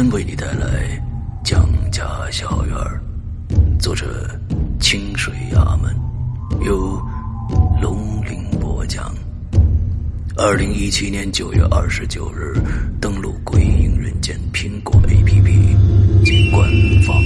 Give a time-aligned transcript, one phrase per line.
[0.00, 0.96] 天为你带来
[1.42, 2.76] 蒋家小院
[3.80, 4.30] 作者
[4.78, 5.92] 清水衙门，
[6.64, 7.04] 由
[7.82, 9.12] 龙鳞播讲。
[10.36, 12.54] 二零一七年九月二十九日，
[13.00, 16.70] 登录《鬼影人间》苹果 APP 及官
[17.02, 17.20] 方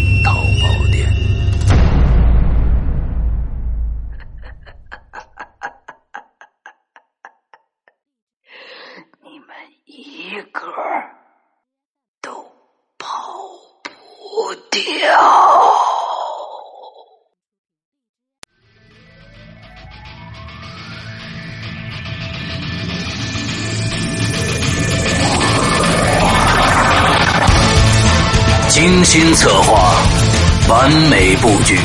[30.68, 31.78] 完美布局，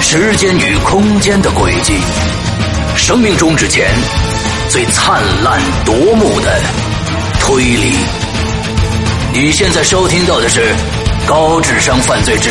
[0.00, 1.94] 时间与空间的轨迹，
[2.96, 3.88] 生命终止前
[4.68, 6.60] 最灿烂夺目的
[7.40, 7.94] 推理。
[9.32, 10.60] 你现在收听到的是
[11.26, 12.50] 《高智商犯罪之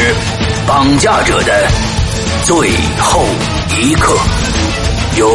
[0.65, 1.67] 绑架者的
[2.43, 2.55] 最
[2.99, 3.25] 后
[3.79, 4.13] 一刻》，
[5.19, 5.29] 由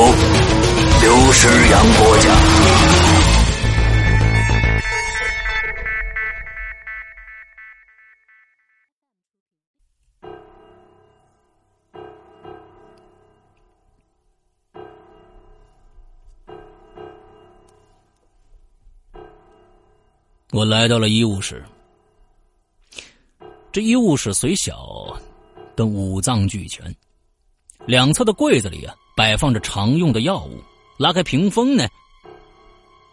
[1.01, 2.92] 刘诗阳播讲。
[20.53, 21.65] 我来到了医务室，
[23.73, 25.19] 这医务室虽小，
[25.75, 26.95] 但五脏俱全。
[27.87, 30.63] 两侧的柜子里啊，摆放着常用的药物。
[30.99, 31.89] 拉开屏风呢，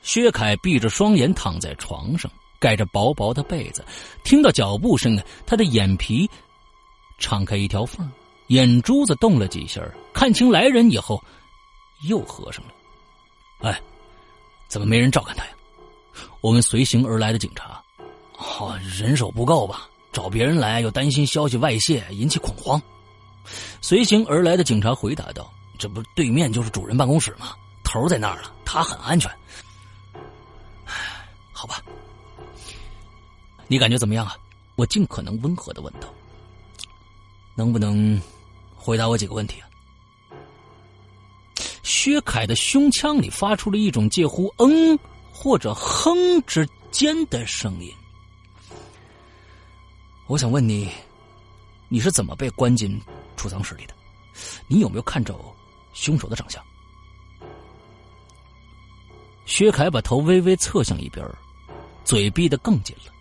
[0.02, 2.30] 薛凯闭着双眼躺在床上，
[2.60, 3.86] 盖着薄薄的被子。
[4.26, 6.30] 听到脚步声呢，他的眼皮
[7.20, 8.06] 敞开一条缝，
[8.48, 11.24] 眼珠子动了几下，看清来人以后，
[12.10, 12.74] 又合上了。
[13.62, 13.82] 哎，
[14.68, 15.52] 怎么没人照看他呀？
[16.42, 17.84] 我们随行而来的警察，
[18.38, 19.90] 哦，人手不够吧？
[20.12, 22.82] 找别人来又担心消息外泄引起恐慌。
[23.80, 27.54] 随行而来的警察回答道：“这不对面就是主人办公室吗？
[27.84, 29.30] 头在那儿了，他很安全。”
[31.54, 31.84] 好吧，
[33.68, 34.36] 你感觉怎么样啊？
[34.76, 36.08] 我尽可能温和的问道
[37.54, 38.20] ：“能不能
[38.76, 39.68] 回答我几个问题啊？”
[41.84, 44.98] 薛凯的胸腔里发出了一种介乎“嗯”。
[45.32, 47.94] 或者哼之间的声音。
[50.28, 50.90] 我想问你，
[51.88, 53.02] 你是怎么被关进
[53.36, 53.94] 储藏室里的？
[54.68, 55.36] 你有没有看着
[55.94, 56.64] 凶手的长相？
[59.46, 61.26] 薛凯把头微微侧向一边，
[62.06, 63.12] 嘴闭得更紧了。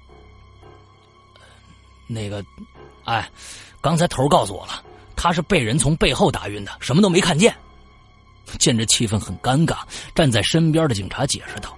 [2.06, 2.44] 那个，
[3.04, 3.30] 哎，
[3.80, 4.84] 刚才头告诉我了，
[5.16, 7.56] 他是被人从背后打晕的，什么都没看见。
[8.58, 9.78] 见这气氛很尴尬，
[10.14, 11.76] 站在身边的警察解释道。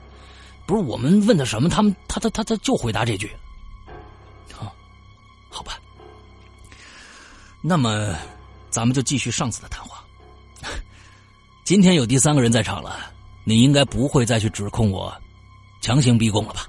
[0.70, 3.28] 不是我们问的什么，他们他他他他就回答这句。
[4.52, 4.72] 好，
[5.48, 5.80] 好吧。
[7.60, 8.14] 那么，
[8.70, 10.04] 咱们就继续上次的谈话。
[11.64, 15.12] 今天有第三个人在场了，你应该不会再去指控我
[15.80, 16.68] 强行逼供了吧？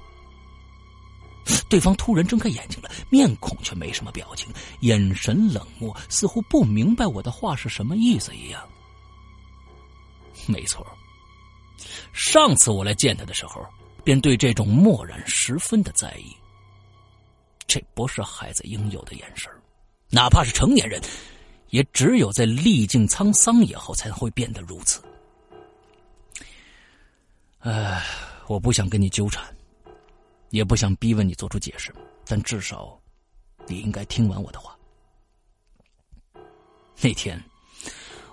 [1.68, 8.60] 对方突然睁开眼睛了，面孔却没什么表情，眼神冷漠，似乎不明白我的话是什么意思一样。
[10.48, 10.84] 没错，
[12.12, 13.64] 上次我来见他的时候。
[14.04, 16.34] 便对这种漠然十分的在意。
[17.66, 19.50] 这不是孩子应有的眼神
[20.10, 21.00] 哪怕是成年人，
[21.70, 25.02] 也只有在历尽沧桑以后才会变得如此。
[27.60, 28.04] 唉，
[28.46, 29.42] 我不想跟你纠缠，
[30.50, 31.94] 也不想逼问你做出解释，
[32.26, 33.00] 但至少，
[33.66, 34.76] 你应该听完我的话。
[37.00, 37.42] 那天，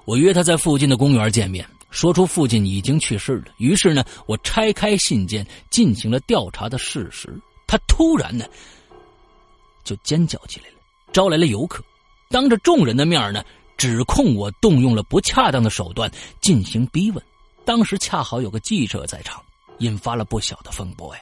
[0.04, 1.66] 我约他在附近的公园见面。
[1.90, 7.36] 说出父亲已经去世了，于是呢，我拆开信件进行了调查的事实。
[7.68, 8.46] 他突然呢，
[9.84, 10.76] 就尖叫起来了，
[11.12, 11.84] 招来了游客，
[12.30, 13.44] 当着众人的面呢，
[13.78, 17.24] 指控我动用了不恰当的手段进行逼问。
[17.66, 19.44] 当时恰好有个记者在场，
[19.80, 21.22] 引发了不小的风波呀。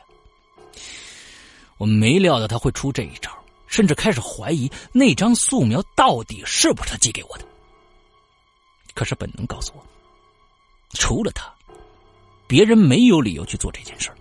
[1.78, 3.32] 我没料到他会出这一招，
[3.68, 7.46] 甚至开始怀疑那张素描到底是不是他寄给我的。
[8.94, 9.86] 可是本能告诉我。
[10.94, 11.54] 除了他，
[12.48, 14.12] 别人没有理由去做这件事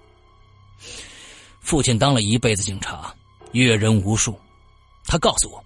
[1.61, 3.15] 父亲当了一辈子警察，
[3.53, 4.39] 阅人无数，
[5.05, 5.65] 他告诉我，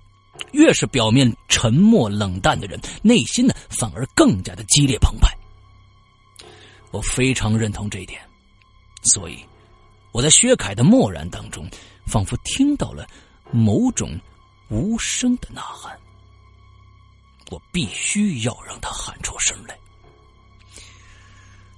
[0.52, 5.29] 越是表面沉默冷淡的人，内心呢反而更加的激烈澎湃。
[6.91, 8.20] 我非常认同这一点，
[9.02, 9.44] 所以
[10.12, 11.69] 我在薛凯的漠然当中，
[12.06, 13.06] 仿佛听到了
[13.50, 14.19] 某种
[14.69, 15.99] 无声的呐喊。
[17.50, 19.76] 我必须要让他喊出声来。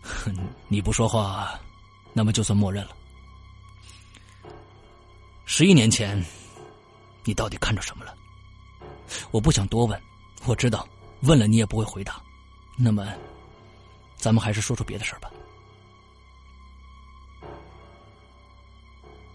[0.69, 1.59] 你不说话，
[2.13, 2.97] 那么就算默认了。
[5.45, 6.23] 十一年前，
[7.25, 8.15] 你到底看着什么了？
[9.31, 10.01] 我不想多问，
[10.45, 10.89] 我知道
[11.21, 12.21] 问了你也不会回答。
[12.77, 13.07] 那么，
[14.17, 15.31] 咱们还是说说别的事儿吧。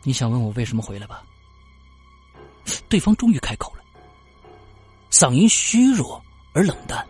[0.03, 1.23] 你想问我为什么回来吧？
[2.89, 3.83] 对方终于开口了，
[5.11, 6.21] 嗓音虚弱
[6.53, 7.05] 而冷淡。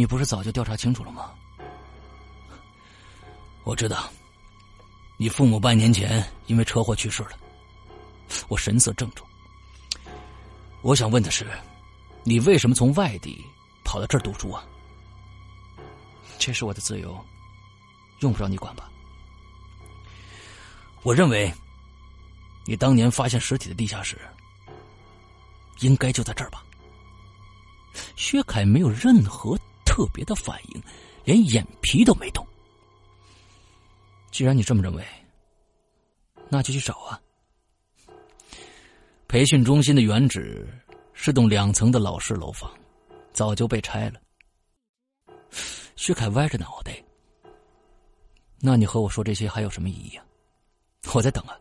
[0.00, 1.34] 你不是早就调查清楚了吗？
[3.64, 4.10] 我知道，
[5.18, 7.32] 你父母半年前因为车祸去世了。
[8.48, 9.26] 我神色郑重。
[10.80, 11.46] 我想问的是，
[12.24, 13.44] 你为什么从外地
[13.84, 14.64] 跑到这儿读书啊？
[16.38, 17.22] 这是我的自由，
[18.20, 18.90] 用不着你管吧？
[21.02, 21.52] 我认为，
[22.64, 24.18] 你当年发现尸体的地下室，
[25.80, 26.64] 应该就在这儿吧？
[28.16, 29.58] 薛凯没有任何。
[30.00, 30.82] 特别的反应，
[31.24, 32.46] 连眼皮都没动。
[34.30, 35.06] 既然你这么认为，
[36.48, 37.20] 那就去找啊。
[39.28, 40.66] 培训中心的原址
[41.12, 42.72] 是栋两层的老式楼房，
[43.34, 44.18] 早就被拆了。
[45.96, 46.96] 薛凯歪着脑袋。
[48.58, 50.24] 那你和我说这些还有什么意义啊？
[51.12, 51.54] 我在等啊，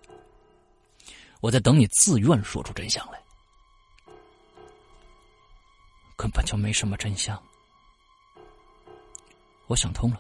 [1.42, 3.22] 我在等你自愿说出真相来。
[6.16, 7.38] 根本就没什么真相。
[9.70, 10.20] 我想通了，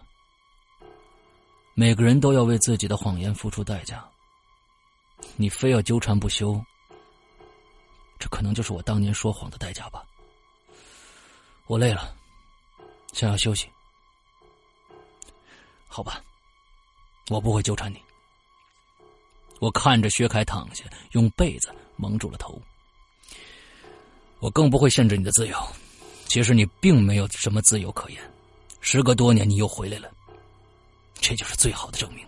[1.73, 4.07] 每个人都要为自己的谎言付出代价。
[5.37, 6.63] 你非要纠缠不休，
[8.19, 10.05] 这可能就是我当年说谎的代价吧。
[11.65, 12.15] 我累了，
[13.11, 13.67] 想要休息。
[15.87, 16.21] 好吧，
[17.29, 17.99] 我不会纠缠你。
[19.59, 22.61] 我看着薛凯躺下，用被子蒙住了头。
[24.37, 25.57] 我更不会限制你的自由。
[26.27, 28.33] 其实你并没有什么自由可言。
[28.81, 30.11] 时隔多年，你又回来了，
[31.19, 32.25] 这就是最好的证明。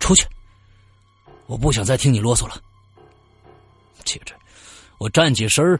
[0.00, 0.26] 出去，
[1.46, 2.60] 我不想再听你啰嗦了。
[4.04, 4.34] 接着，
[4.98, 5.78] 我站起身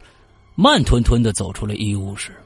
[0.55, 2.39] 慢吞吞的走出了医务室。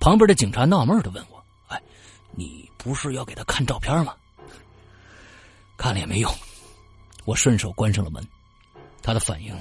[0.00, 1.80] 旁边的警察纳闷的问我：“哎，
[2.32, 4.16] 你不是要给他看照片吗？”
[5.78, 6.34] 看了也没用，
[7.24, 8.26] 我顺手关上了门。
[9.02, 9.56] 他的反应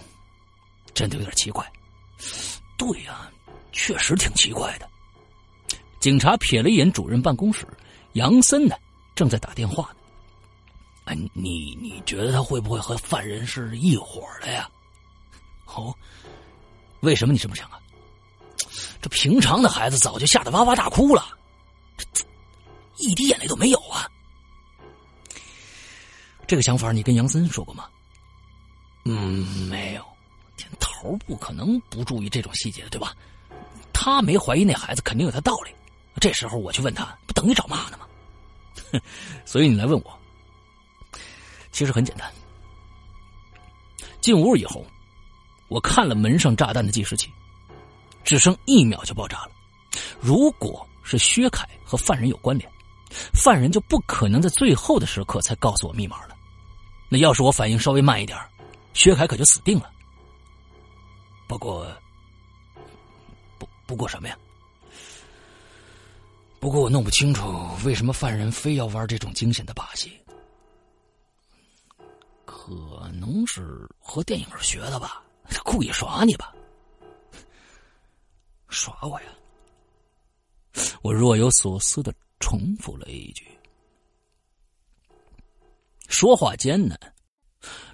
[0.94, 1.72] 真的有点奇怪。
[2.78, 3.30] 对呀，
[3.72, 4.90] 确实挺奇怪的。
[6.02, 7.66] 警察瞥了一眼主任办公室，
[8.14, 8.76] 杨森呢，
[9.16, 9.98] 正在打电话呢。
[11.06, 14.68] 哎，你你觉得他会不会和犯人是一伙的呀？
[15.68, 15.96] 哦，
[17.02, 17.80] 为什么你这么想啊？
[19.00, 21.38] 这平常的孩子早就吓得哇哇大哭了，
[22.98, 24.10] 一滴眼泪都没有啊。
[26.48, 27.88] 这个想法你跟杨森说过吗？
[29.06, 30.04] 嗯，没有。
[30.80, 33.16] 头不可能不注意这种细节的，对吧？
[33.92, 35.72] 他没怀疑那孩子，肯定有他道理。
[36.20, 38.08] 这时候我去问他，不等于找骂呢吗？
[39.46, 40.20] 所以你来问我，
[41.72, 42.32] 其实很简单。
[44.20, 44.86] 进屋以后，
[45.68, 47.32] 我看了门上炸弹的计时器，
[48.24, 49.52] 只剩一秒就爆炸了。
[50.20, 52.72] 如果是薛凯和犯人有关联，
[53.34, 56.36] 犯人就不可能在最后的时刻才告诉我密码了。
[57.10, 58.38] 那要是我反应稍微慢一点，
[58.94, 59.92] 薛凯可就死定了。
[61.48, 61.92] 不过，
[63.58, 64.38] 不不过什么呀？
[66.62, 67.52] 不过我弄不清楚
[67.84, 70.12] 为什么犯人非要玩这种惊险的把戏，
[72.46, 75.24] 可能是和电影学的吧，
[75.66, 76.54] 故意耍你吧，
[78.70, 79.28] 耍我呀！
[81.02, 83.48] 我若有所思的重复了一句。
[86.08, 86.96] 说话间呢。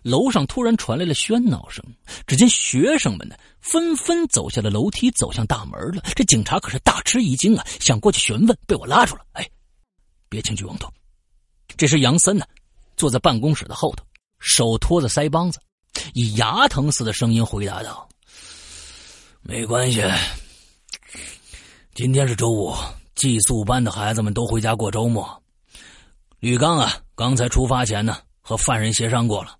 [0.04, 1.84] 楼上突然传来了喧闹声，
[2.26, 6.02] 只见学生们呢纷纷走下了楼梯，走向大门了。
[6.16, 9.22] 这警察可是大吃一惊啊，想过去询问，被我拉住了。
[9.34, 9.50] 哎，
[10.30, 10.92] 别轻举妄动。
[11.76, 12.46] 这时杨森呢，
[12.96, 14.04] 坐在办公室的后头，
[14.40, 15.60] 手托着腮帮子，
[16.14, 18.08] 以牙疼似的声音回答道
[19.44, 20.02] ：“没关系，
[21.94, 22.74] 今天是周五，
[23.16, 25.44] 寄宿班的孩子们都回家过周末。
[26.40, 29.57] 吕刚啊，刚才出发前呢，和犯人协商过了。”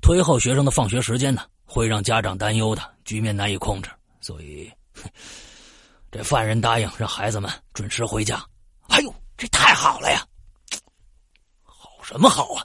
[0.00, 3.90] 推后学生的放学时间呢，会让家长担忧的，局面难以控制。
[4.20, 4.70] 所以，
[6.10, 8.44] 这犯人答应让孩子们准时回家。
[8.88, 10.26] 哎，呦，这太好了呀！
[11.62, 12.64] 好什么好啊？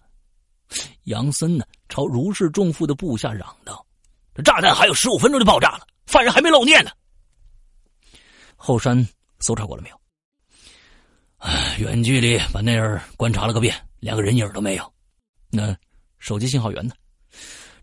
[1.04, 3.86] 杨森呢，朝如释重负的部下嚷道
[4.34, 6.92] ：“这炸弹还有十五分钟就爆炸了，犯人还没露面呢。”
[8.56, 9.06] 后山
[9.40, 10.02] 搜查过了没有？
[11.38, 14.94] 哎，远距离把那儿观察了个遍，连个人影都没有。
[15.50, 15.75] 那
[16.20, 16.96] 手机信号源呢？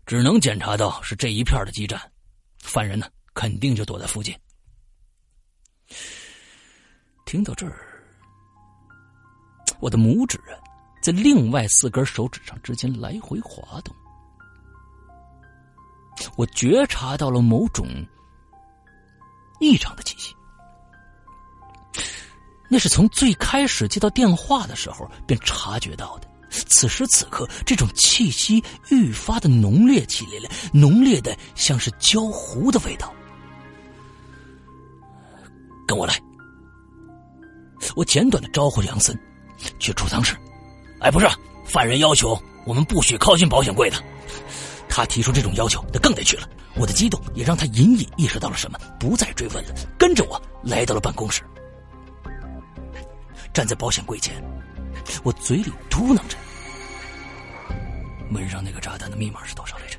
[0.05, 2.01] 只能检查到是这一片的基站，
[2.59, 4.35] 犯人呢肯定就躲在附近。
[7.25, 8.03] 听到这儿，
[9.79, 10.55] 我的拇指啊，
[11.01, 13.95] 在另外四根手指上之间来回滑动，
[16.35, 17.87] 我觉察到了某种
[19.59, 20.35] 异常的气息。
[22.69, 26.30] 那是从最开始接到电话的时候便察觉到的。
[26.51, 33.13] 此时此刻，这种气息愈发的浓烈起来了，浓烈的像是焦糊的味道。
[35.87, 36.19] 跟我来。
[37.95, 39.17] 我简短的招呼杨森，
[39.79, 40.35] 去储藏室。
[40.99, 41.27] 哎，不是，
[41.65, 43.97] 犯人要求我们不许靠近保险柜的。
[44.87, 46.47] 他提出这种要求，那更得去了。
[46.75, 51.41] 我的激动也让他隐隐意识到了什么，不再追问了，跟着我来到了办公室。
[53.51, 54.41] 站在保险柜前，
[55.23, 56.37] 我嘴里嘟囔着
[58.29, 59.97] ：“门上那个炸弹的密码是多少来着？”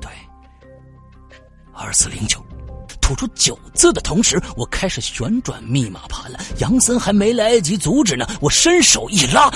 [0.00, 0.10] 对，
[1.72, 2.44] 二四零九。
[3.00, 6.38] 吐出九字的同时，我开始旋转密码盘了。
[6.58, 9.50] 杨森还没来得及阻止呢，我伸手一拉，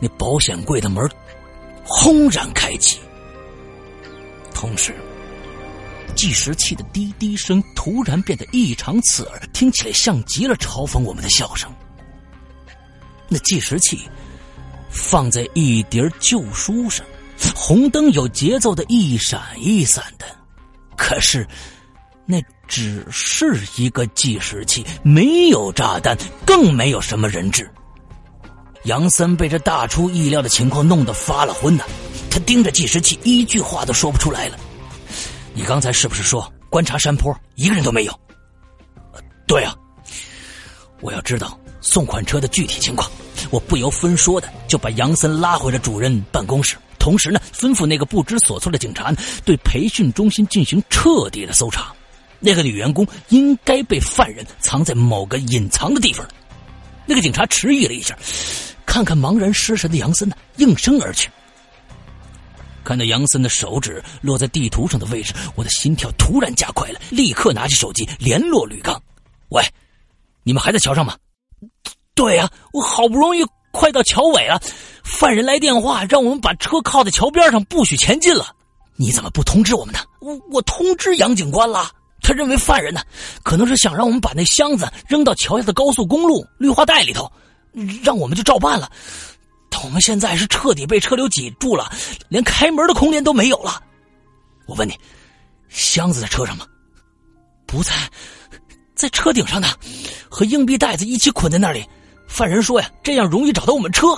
[0.00, 1.08] 那保险柜的门
[1.84, 2.98] 轰然开启。
[4.52, 4.94] 同时，
[6.16, 11.72] 计时器的滴滴声突然变得异常刺耳，听起来像极了嘲讽我们的笑声。
[13.28, 14.08] 那计时器
[14.90, 17.04] 放在一叠旧书上，
[17.54, 20.26] 红灯有节奏的一闪一闪的，
[20.96, 21.46] 可是
[22.26, 22.42] 那。
[22.70, 27.66] 只是一个计时器，没有炸弹，更没有什么人质。
[28.84, 31.84] 杨森被这大出意料的情况弄得发了昏呢，
[32.30, 34.58] 他盯着计时器，一句话都说不出来了。
[35.54, 38.12] 你刚才是不是说观察山坡一个人都没有？
[39.46, 39.74] 对啊，
[41.00, 43.10] 我要知道送款车的具体情况。
[43.50, 51.92] 我不由分说的就把杨森拉回了主任办公室，同时呢，吩咐那个不知所措的警察对培训中心进行彻底的搜查。
[52.40, 56.32] 那个女员工应该被犯人藏在某个隐藏的地方了。
[57.06, 58.16] 那个警察迟疑了一下，
[58.84, 61.30] 看看茫然失神的杨森呢，应声而去。
[62.84, 69.00] 看到杨森的手指落在地图上的位置，我的心跳突然加快了，立刻拿起手机联络吕刚
[69.50, 69.62] ：“喂，
[70.42, 71.16] 你们还在桥上吗
[72.14, 74.60] ？”“对呀，我好不容易快到桥尾了，
[75.04, 78.54] 犯人来电话让我们把车靠在桥边上，不许前进了。
[78.96, 83.00] 你怎么不通知我们呢？”“我我通知杨警官了。”他认为犯人呢，
[83.44, 87.30] 可能是想让我们把那箱子扔到桥下的高速公路绿化带里头，
[88.02, 88.90] 让我们就照办了。
[89.70, 91.90] 但我们现在是彻底被车流挤住了，
[92.28, 93.80] 连开门的空间都没有了。
[94.66, 94.98] 我问你，
[95.68, 96.66] 箱子在车上吗？
[97.66, 97.92] 不在，
[98.98, 99.68] 在车顶上呢，
[100.28, 101.86] 和硬币袋子一起捆在那里。
[102.26, 104.12] 犯人说呀，这样容易找到我们车。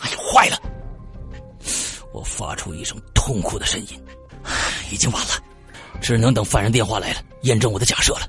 [0.00, 0.58] 哎呀，坏了！
[2.12, 4.04] 我发出一声痛苦的呻吟，
[4.90, 5.30] 已经晚了。
[6.00, 8.28] 只能等犯人电话来了，验证我的假设了。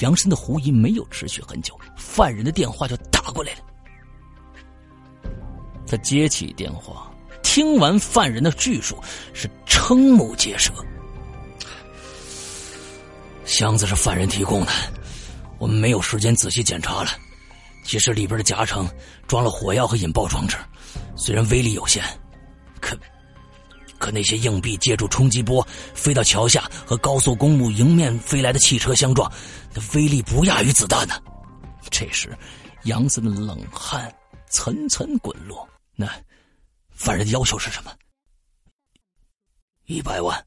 [0.00, 3.60] 梁生的狐疑没有持续很久，犯人的电话就打过来了。
[5.86, 7.10] 他接起电话，
[7.44, 8.98] 听完犯人的叙述，
[9.32, 10.72] 是瞠目结舌。
[13.60, 14.72] 箱子是犯人提供的，
[15.58, 17.10] 我们没有时间仔细检查了。
[17.84, 18.88] 其实里边的夹层
[19.28, 20.56] 装了火药和引爆装置，
[21.14, 22.02] 虽然威力有限，
[22.80, 22.98] 可……
[23.98, 25.62] 可那些硬币借助冲击波
[25.92, 29.30] 飞到桥下，和高速公路迎面飞来的汽车相撞，
[29.74, 31.14] 那威力不亚于子弹呢。
[31.90, 32.34] 这时，
[32.84, 34.10] 杨森的冷汗
[34.48, 35.68] 层层滚落。
[35.94, 36.08] 那
[36.88, 37.92] 犯人的要求是什么？
[39.84, 40.46] 一百万，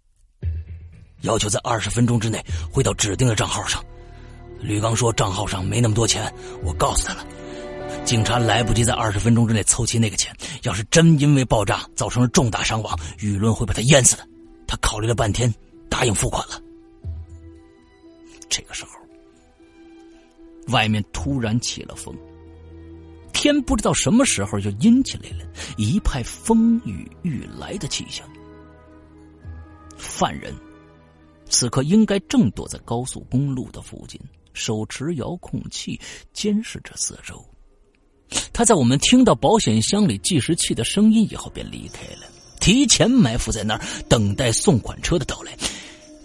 [1.23, 3.83] 要求在二十分钟之内汇到指定的账号上。
[4.61, 7.25] 吕刚说账号上没那么多钱，我告诉他了。
[8.05, 14.27] 警察来不及在二十分钟之内凑齐那个钱，要是真因为爆炸造成了重大伤亡，舆论会把他淹死的。
[14.67, 15.53] 他考虑了半天，
[15.89, 16.61] 答应付款了。
[18.49, 18.91] 这个时候，
[20.73, 22.15] 外面突然起了风，
[23.33, 25.45] 天不知道什么时候就阴起来了，
[25.77, 28.27] 一派风雨欲来的气象。
[29.97, 30.53] 犯人
[31.53, 34.19] 此刻应该正躲在高速公路的附近，
[34.55, 36.01] 手持遥控器
[36.33, 37.45] 监视着四周。
[38.51, 42.27] 他在我们听到保险箱里计时器的声音以后便离开了，
[42.59, 45.55] 提前埋伏在那儿等待送款车的到来。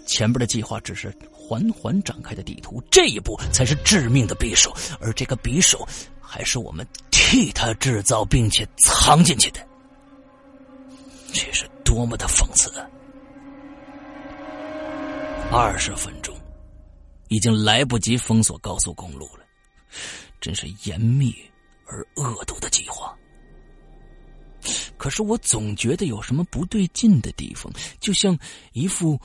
[0.07, 5.87] 前边的计划只是缓缓展开的地图，这一步才是致命的匕首，而这个匕首
[6.19, 9.59] 还是我们替他制造并且藏进去的？
[11.31, 12.71] 这是多么的讽刺！
[12.79, 12.89] 啊！
[15.51, 16.35] 二十分钟，
[17.27, 19.43] 已经来不及封锁高速公路了，
[20.39, 21.35] 真是严密
[21.87, 23.17] 而恶毒的计划。
[24.95, 28.37] 可是我总觉得有什么不对劲的地方，就像
[28.73, 29.19] 一副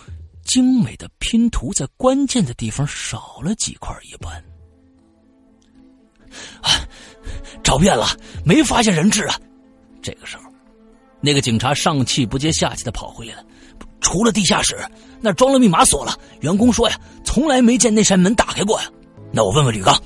[0.45, 4.43] 精美的拼图在关键的地方少了几块一般。
[6.63, 6.89] 啊，
[7.63, 8.07] 找遍了，
[8.47, 9.39] 没发现人质啊！
[10.01, 10.45] 这个时候，
[11.21, 13.45] 那个警察上气不接下气的跑回来了。
[14.01, 14.77] 除了地下室，
[15.25, 16.15] 那装了密码锁了。
[16.43, 18.91] 员工说呀，从来没见那扇门打开过呀。
[19.33, 19.99] 那我问问吕刚。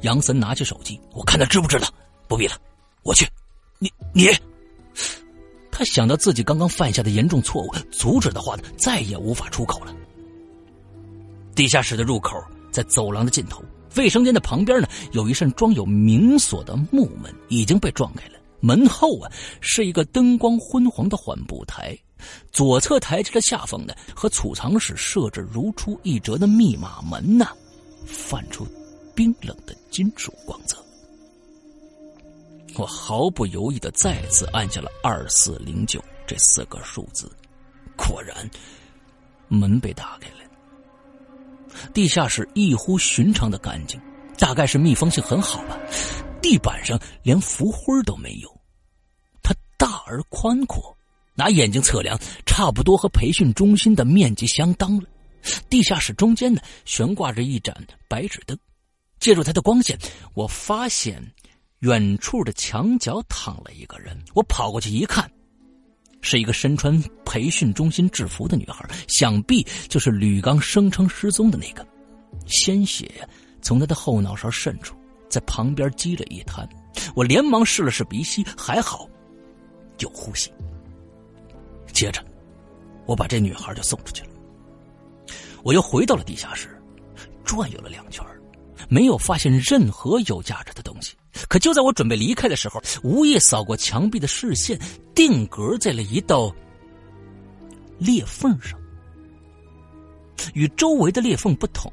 [0.00, 1.86] 杨森拿起手机，我看他知不知道。
[2.26, 2.54] 不必了，
[3.02, 3.28] 我去。
[3.78, 4.28] 你你。
[5.70, 9.94] 他想到自己刚刚犯下的严重错误，阻止的话呢，再也无法出口了。
[11.54, 13.62] 地下室的入口在走廊的尽头，
[13.96, 18.38] 卫生间的旁边呢，有一扇装有明锁的木门，已经被撞开了。
[18.60, 21.98] 门后啊，是一个灯光昏黄的缓步台，
[22.52, 27.48] 左侧台阶的下方呢，和储藏室设置如出一辙的密码门呢，
[28.06, 28.66] 泛出
[29.14, 30.76] 冰冷的金属光泽。
[32.76, 37.30] 我毫不犹豫的再次按下了二四零九这四个数字，
[37.96, 38.48] 果然，
[39.48, 40.36] 门被打开了。
[41.92, 44.00] 地下室异乎寻常的干净，
[44.38, 45.78] 大概是密封性很好吧。
[46.40, 48.60] 地板上连浮灰都没有，
[49.42, 50.96] 它大而宽阔，
[51.34, 55.04] 拿眼睛测量，差不多和培训中心的面积相当了。
[55.68, 57.76] 地下室中间呢，悬挂着一盏
[58.08, 58.58] 白纸灯，
[59.18, 59.98] 借助它的光线，
[60.34, 61.22] 我发现。
[61.80, 65.28] 远处的墙角躺了一个人，我跑过去一看，
[66.20, 71.84] 是一个身穿培训中心制服的女孩，想必就是吕刚声称失踪的那个。
[72.46, 73.28] 鲜血
[73.60, 74.94] 从他的后脑勺渗出，
[75.28, 76.64] 在旁边积了一滩。
[77.16, 79.08] 我连忙试了试鼻息，还好，
[79.98, 80.52] 有呼吸。
[81.92, 82.24] 接着，
[83.06, 84.30] 我把这女孩就送出去了。
[85.62, 86.68] 我又回到了地下室，
[87.44, 88.24] 转悠了两圈，
[88.88, 91.14] 没有发现任何有价值的东西。
[91.48, 94.78] 可就在我准备离开的时候，无意扫过墙壁的视线，
[95.14, 96.52] 定格在了一道
[97.98, 98.78] 裂缝上。
[100.54, 101.92] 与周围的裂缝不同，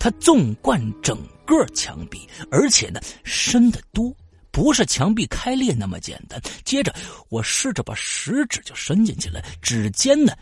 [0.00, 4.14] 它纵贯整个墙壁，而且呢深得多，
[4.54, 6.40] 不是墙壁开裂那么简单。
[6.64, 6.94] 接着，
[7.28, 10.32] 我试着把食指就伸进去了，指尖呢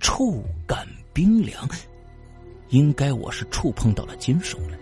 [0.00, 1.68] 触感冰凉，
[2.70, 4.78] 应该我是触碰到了金属了。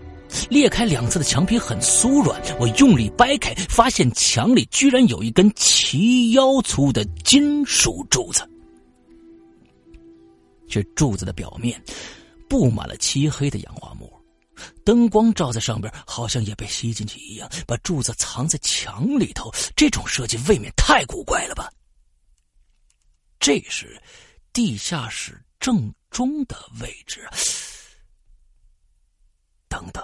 [0.48, 8.48] 裂开两侧的墙皮很酥软，我用力掰开，发现墙里居然有一根齐腰粗的金属柱子。
[10.68, 11.80] 这柱子的表面
[12.48, 14.08] 布满了漆黑的氧化膜，
[14.84, 19.52] 灯光照在上边，好像也被吸进去一样，把柱子藏在墙里头。
[19.74, 21.70] 这种设计未免太古怪了吧？
[23.38, 24.00] 这是
[24.52, 27.28] 地下室正中的位置。
[29.68, 30.02] 等等。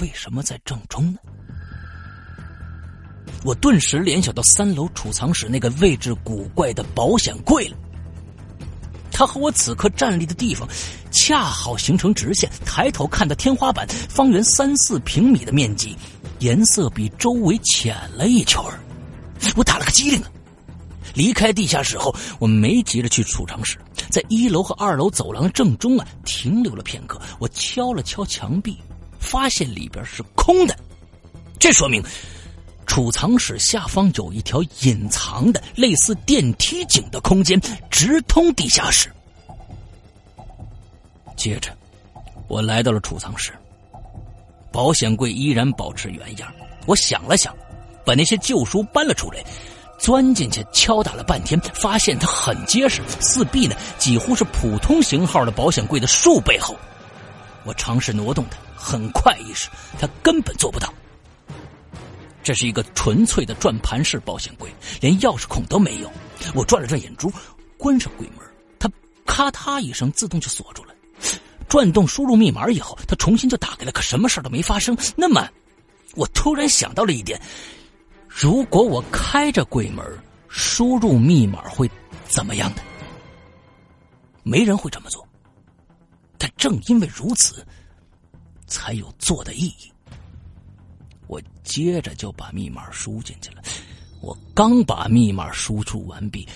[0.00, 1.18] 为什么在正中呢？
[3.44, 7.78] 我顿时联想到三楼储藏室那个位置古怪的保险柜了。
[9.18, 10.68] 它和我此刻站立的地方
[11.10, 12.48] 恰好形成直线。
[12.64, 15.96] 抬头看到天花板，方圆三四平米的面积，
[16.38, 18.62] 颜色比周围浅了一圈
[19.56, 20.30] 我打了个激灵啊！
[21.14, 23.76] 离开地下室后，我没急着去储藏室，
[24.08, 27.20] 在一楼和二楼走廊正中啊停留了片刻。
[27.40, 28.78] 我敲了敲墙壁。
[29.18, 30.78] 发现里边是空的，
[31.58, 32.00] 这说明
[32.88, 39.12] 储藏室下方有一条隐藏的类似电梯井的空间，直通地下室。
[41.36, 41.70] 接着，
[42.48, 43.52] 我来到了储藏室，
[44.72, 46.52] 保险柜依然保持原样。
[46.86, 47.54] 我想了想，
[48.04, 49.44] 把那些旧书搬了出来，
[49.98, 56.74] 钻进去敲打了半天，发现它很结实，四壁呢几乎是普通型号的保险柜的数倍厚。
[57.64, 58.56] 我尝试挪动它。
[58.80, 59.68] 很快意识，
[60.00, 60.88] 他根本做不到。
[62.48, 66.10] 这是一个纯粹的转盘式保险柜，连钥匙孔都没有。
[66.54, 67.30] 我转了转眼珠，
[67.76, 68.38] 关上柜门，
[68.78, 68.90] 它
[69.26, 70.94] 咔嗒一声自动就锁住了。
[71.68, 74.96] 转动输入密码以后，它重新就打开了，可什么事都没发生。
[75.14, 75.46] 那么，
[76.14, 77.38] 我突然想到了一点：
[78.26, 80.02] 如果我开着柜门
[80.48, 81.86] 输入密码会
[82.30, 82.80] 怎么样的？
[84.42, 85.22] 没人会这么做。
[86.38, 87.62] 但正因为如此。
[88.70, 89.90] 才有做的意义。
[91.68, 93.62] 接着就把密码输进去了。
[94.22, 96.48] 我刚把密码输出完毕，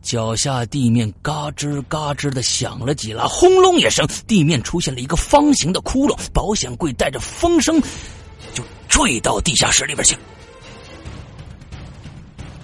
[0.00, 7.78] 脚下地面嘎吱嘎吱的响了几拉，轰隆一声，地面出现了一个方形的窟窿，保险柜带着风声
[8.54, 10.16] 就坠到地下室里边去。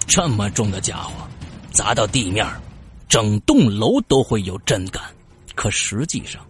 [0.06, 1.12] 这么重的家伙
[1.72, 2.46] 砸到地面，
[3.08, 5.02] 整栋楼都会有震感。
[5.54, 6.44] 可实际上，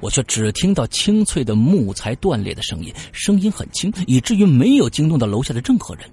[0.00, 6.04] 我却只听到清脆的木材断裂的声音，声音很轻，以至于没有惊动到楼下的任何人。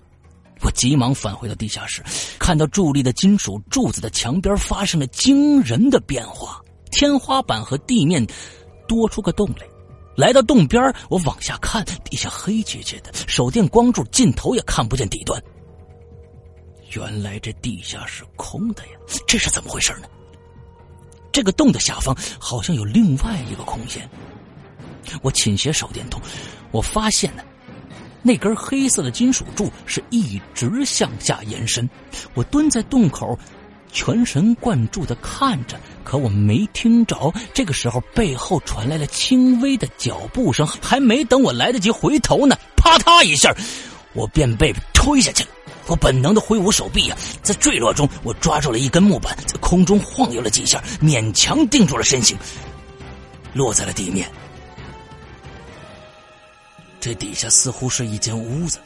[0.62, 2.02] 我急忙返回到地下室，
[2.39, 8.26] 看到伫立的金属柱子的墙边发生了惊人的变化，天花板和地面
[8.88, 9.67] 多出个洞来。
[10.15, 15.41] 来到洞边，我往下看，底下黑漆漆的，手电光柱尽头也看不见底端。
[16.91, 18.91] 原来这地下是空的呀，
[19.28, 20.08] 这是怎么回事呢？
[21.34, 24.10] 这个洞的下方好像有另外一个空间。
[25.22, 26.22] 我倾斜手电筒，
[26.72, 27.43] 我发现呢。
[28.26, 31.89] 那根黑色的金属柱是一直向下延伸，
[32.36, 33.38] 我蹲在洞口，
[33.91, 37.34] 全神贯注的看着，可我没听着。
[37.54, 43.54] 这个时候，背后传来了轻微的脚步声，还没等我来得及回头呢，啪嗒一下，
[44.13, 45.50] 我便被推下去了。
[45.88, 52.38] 我本能的挥舞手臂呀，在坠落中，我抓住了一根木板，在空中晃悠了几下，勉强定住了身形，
[53.54, 54.32] 落在了地面。
[57.00, 58.80] 这底下似乎是一间屋子，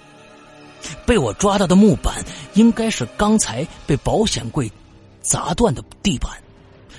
[1.06, 2.24] 被我抓到的木板
[2.56, 4.72] 应该是刚才被保险柜
[5.22, 6.32] 砸断的地板。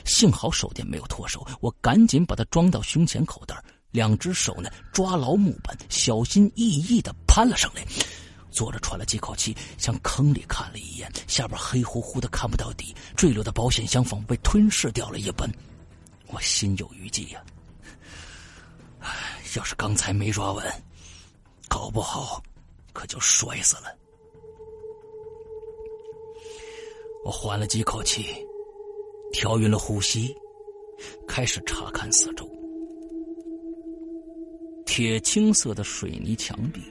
[0.04, 7.82] 幸好手电没有脱手，我赶紧把它装到胸前口袋，两只手呢抓牢木板，小心翼翼的攀了上来。
[8.58, 15.48] 坐着喘了几口气，向坑里看了一眼，下边黑乎乎的看不到底，坠落的保险箱仿佛被吞噬掉了一般。
[16.26, 17.40] 我心有余悸呀，
[18.98, 20.64] 唉，要是刚才没抓稳。
[21.68, 22.42] 搞不好，
[22.92, 23.96] 可就摔死了。
[27.24, 28.26] 我缓了几口气，
[29.32, 30.34] 调匀了呼吸，
[31.28, 32.50] 开始查看四周。
[34.84, 36.82] 铁青色的水泥墙壁，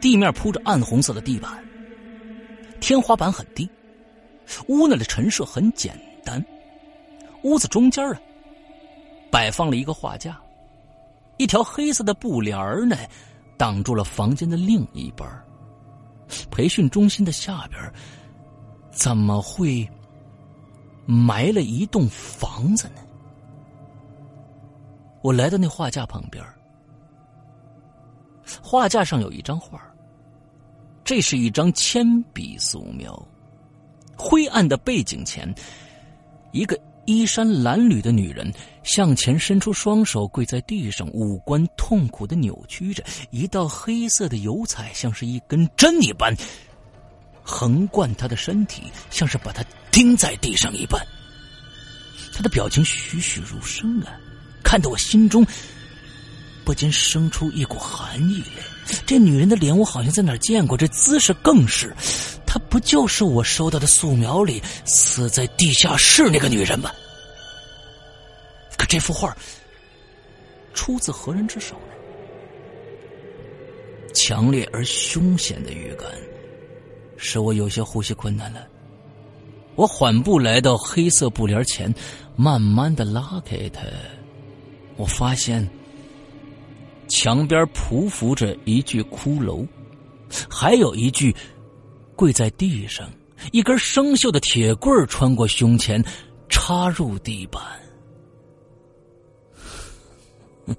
[0.00, 1.64] 地面铺着暗红色的地板，
[2.80, 3.68] 天花板很低，
[4.68, 6.44] 屋内的陈设很简单。
[7.42, 8.20] 屋子中间啊，
[9.30, 10.40] 摆放了一个画架。
[11.36, 12.96] 一条黑色的布帘呢，
[13.56, 15.28] 挡住了房间的另一半
[16.50, 17.80] 培训中心的下边
[18.90, 19.88] 怎么会
[21.06, 23.00] 埋了一栋房子呢？
[25.22, 26.44] 我来到那画架旁边
[28.62, 29.80] 画架上有一张画
[31.04, 33.26] 这是一张铅笔素描。
[34.16, 35.52] 灰暗的背景前，
[36.52, 36.78] 一个。
[37.10, 43.02] 衣衫褴褛的女人向前伸出双手，跪在地上，五官痛苦的扭曲着。
[43.30, 46.36] 一道黑色的油彩像是一根针一般
[47.42, 51.02] 横贯她的身体，像是把她钉在地上一般。
[52.34, 54.12] 她的表情栩栩如生啊，
[54.62, 55.42] 看得我心中
[56.68, 58.62] 不禁生出一股寒意来。
[59.06, 61.96] 这女人的脸我好像在哪儿见过，这姿势更是。
[62.46, 66.90] 她不就是我收到的素描里死在地下室那个女人吗？
[68.76, 69.34] 可这幅画
[70.74, 71.94] 出自何人之手呢？
[74.14, 76.06] 强烈而凶险的预感
[77.16, 78.66] 使我有些呼吸困难了。
[79.74, 81.90] 我缓步来到黑色布帘前，
[82.36, 83.84] 慢慢的拉开它。
[84.96, 85.66] 我发现
[87.08, 89.66] 墙边匍匐着一具骷髅，
[90.48, 91.34] 还有一具。
[92.16, 93.08] 跪在地上，
[93.52, 96.04] 一根生锈的铁棍穿过胸前，
[96.48, 97.62] 插入地板。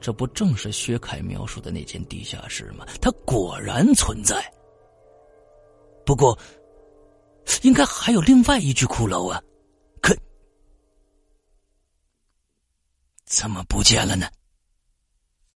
[0.00, 2.86] 这不正是薛凯描述的那间地下室吗？
[3.00, 4.40] 它果然存在。
[6.06, 6.38] 不过，
[7.62, 9.42] 应该还有另外一具骷髅啊，
[13.30, 14.26] 怎么不见了呢？